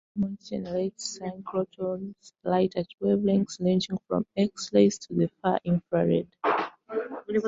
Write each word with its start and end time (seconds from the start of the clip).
Diamond 0.17 0.39
generates 0.43 1.19
synchrotron 1.19 2.15
light 2.43 2.73
at 2.75 2.87
wavelengths 2.99 3.63
ranging 3.63 3.99
from 4.07 4.25
X-rays 4.35 4.97
to 4.97 5.13
the 5.13 5.27
far 5.43 5.59
infrared. 5.63 6.27